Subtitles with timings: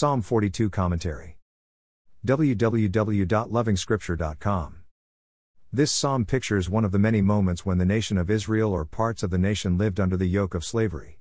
[0.00, 1.36] Psalm 42 Commentary.
[2.24, 4.76] www.lovingscripture.com.
[5.70, 9.22] This psalm pictures one of the many moments when the nation of Israel or parts
[9.22, 11.18] of the nation lived under the yoke of slavery.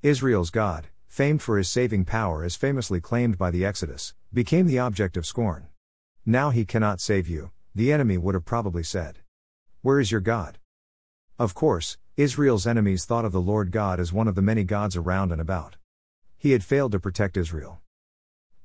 [0.00, 4.78] Israel's God, famed for his saving power as famously claimed by the Exodus, became the
[4.78, 5.66] object of scorn.
[6.24, 9.18] Now he cannot save you, the enemy would have probably said.
[9.82, 10.60] Where is your God?
[11.36, 14.94] Of course, Israel's enemies thought of the Lord God as one of the many gods
[14.94, 15.78] around and about.
[16.38, 17.80] He had failed to protect Israel.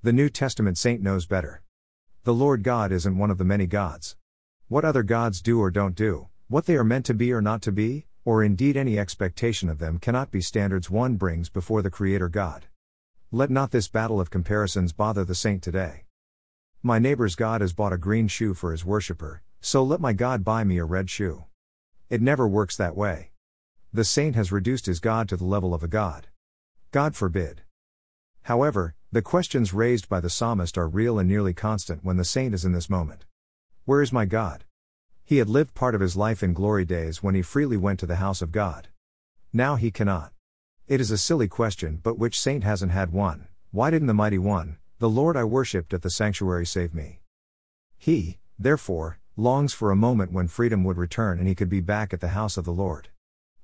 [0.05, 1.63] The New Testament saint knows better.
[2.25, 4.15] The Lord God isn't one of the many gods.
[4.67, 7.63] What other gods do or don't do, what they are meant to be or not
[7.63, 11.89] to be, or indeed any expectation of them cannot be standards one brings before the
[11.89, 12.67] Creator God.
[13.31, 16.03] Let not this battle of comparisons bother the saint today.
[16.83, 20.43] My neighbor's God has bought a green shoe for his worshipper, so let my God
[20.43, 21.45] buy me a red shoe.
[22.11, 23.31] It never works that way.
[23.91, 26.27] The saint has reduced his God to the level of a God.
[26.91, 27.63] God forbid.
[28.45, 32.53] However, the questions raised by the psalmist are real and nearly constant when the saint
[32.53, 33.25] is in this moment.
[33.85, 34.65] Where is my God?
[35.23, 38.05] He had lived part of his life in glory days when he freely went to
[38.05, 38.89] the house of God.
[39.51, 40.31] Now he cannot.
[40.87, 43.47] It is a silly question, but which saint hasn't had one?
[43.71, 47.21] Why didn't the mighty one, the Lord I worshipped at the sanctuary, save me?
[47.97, 52.13] He, therefore, longs for a moment when freedom would return and he could be back
[52.13, 53.07] at the house of the Lord.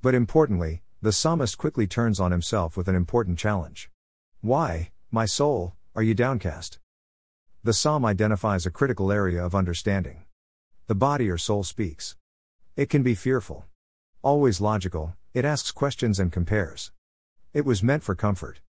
[0.01, 3.91] But importantly, the psalmist quickly turns on himself with an important challenge.
[4.43, 6.79] Why, my soul, are you downcast?
[7.63, 10.23] The psalm identifies a critical area of understanding.
[10.87, 12.15] The body or soul speaks.
[12.75, 13.65] It can be fearful.
[14.23, 16.91] Always logical, it asks questions and compares.
[17.53, 18.61] It was meant for comfort.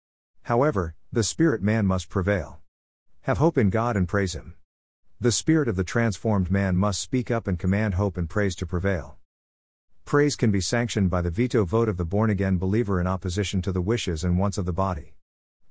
[0.42, 2.58] However, the spirit man must prevail.
[3.20, 4.54] Have hope in God and praise Him.
[5.20, 8.66] The spirit of the transformed man must speak up and command hope and praise to
[8.66, 9.18] prevail.
[10.04, 13.62] Praise can be sanctioned by the veto vote of the born again believer in opposition
[13.62, 15.14] to the wishes and wants of the body.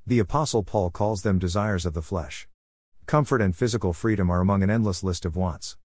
[0.09, 2.47] The Apostle Paul calls them desires of the flesh.
[3.05, 5.77] Comfort and physical freedom are among an endless list of wants.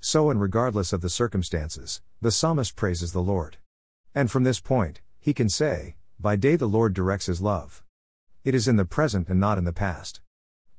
[0.00, 3.58] So, and regardless of the circumstances, the psalmist praises the Lord.
[4.12, 7.84] And from this point, he can say, By day the Lord directs his love.
[8.42, 10.20] It is in the present and not in the past.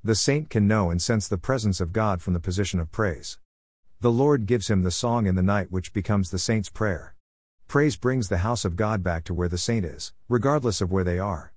[0.04, 3.40] The saint can know and sense the presence of God from the position of praise.
[4.02, 7.16] The Lord gives him the song in the night which becomes the saint's prayer.
[7.70, 11.06] Praise brings the house of God back to where the saint is, regardless of where
[11.06, 11.54] they are.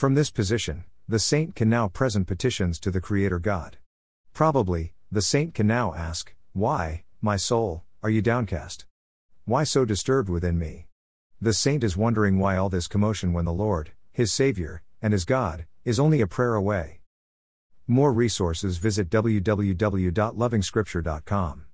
[0.00, 3.76] From this position, the saint can now present petitions to the Creator God.
[4.32, 8.86] Probably, the saint can now ask, Why, my soul, are you downcast?
[9.44, 10.86] Why so disturbed within me?
[11.38, 15.26] The saint is wondering why all this commotion when the Lord, his Savior, and his
[15.26, 17.00] God, is only a prayer away.
[17.86, 21.66] More resources visit www.lovingscripture.com.